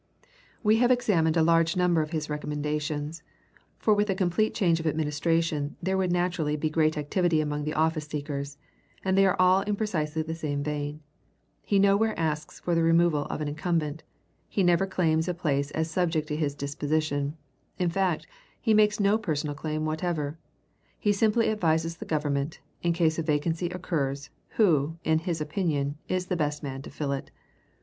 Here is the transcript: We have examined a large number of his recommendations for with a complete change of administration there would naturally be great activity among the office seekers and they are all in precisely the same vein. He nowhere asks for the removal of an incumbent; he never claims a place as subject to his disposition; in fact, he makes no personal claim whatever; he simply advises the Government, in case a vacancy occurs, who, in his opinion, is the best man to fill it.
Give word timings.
We 0.63 0.77
have 0.77 0.89
examined 0.89 1.37
a 1.37 1.43
large 1.43 1.75
number 1.77 2.01
of 2.01 2.09
his 2.09 2.27
recommendations 2.27 3.21
for 3.77 3.93
with 3.93 4.09
a 4.09 4.15
complete 4.15 4.55
change 4.55 4.79
of 4.79 4.87
administration 4.87 5.75
there 5.79 5.95
would 5.95 6.11
naturally 6.11 6.55
be 6.55 6.71
great 6.71 6.97
activity 6.97 7.39
among 7.39 7.65
the 7.65 7.75
office 7.75 8.07
seekers 8.07 8.57
and 9.05 9.15
they 9.15 9.27
are 9.27 9.35
all 9.37 9.61
in 9.61 9.75
precisely 9.75 10.23
the 10.23 10.33
same 10.33 10.63
vein. 10.63 11.01
He 11.61 11.77
nowhere 11.77 12.19
asks 12.19 12.59
for 12.59 12.73
the 12.73 12.81
removal 12.81 13.25
of 13.25 13.41
an 13.41 13.47
incumbent; 13.47 14.01
he 14.49 14.63
never 14.63 14.87
claims 14.87 15.27
a 15.27 15.35
place 15.35 15.69
as 15.69 15.91
subject 15.91 16.27
to 16.29 16.35
his 16.35 16.55
disposition; 16.55 17.37
in 17.77 17.91
fact, 17.91 18.25
he 18.59 18.73
makes 18.73 18.99
no 18.99 19.19
personal 19.19 19.53
claim 19.53 19.85
whatever; 19.85 20.35
he 20.97 21.13
simply 21.13 21.51
advises 21.51 21.97
the 21.97 22.05
Government, 22.05 22.59
in 22.81 22.91
case 22.91 23.19
a 23.19 23.21
vacancy 23.21 23.67
occurs, 23.67 24.31
who, 24.57 24.97
in 25.03 25.19
his 25.19 25.39
opinion, 25.39 25.95
is 26.07 26.25
the 26.25 26.35
best 26.35 26.63
man 26.63 26.81
to 26.81 26.89
fill 26.89 27.11
it. 27.11 27.29